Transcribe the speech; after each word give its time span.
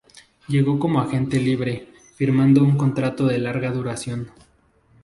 Llegó 0.47 0.79
como 0.79 0.99
agente 0.99 1.39
libre, 1.39 1.89
firmando 2.15 2.63
un 2.63 2.75
contrato 2.75 3.27
de 3.27 3.37
larga 3.37 3.69
duración. 3.69 4.31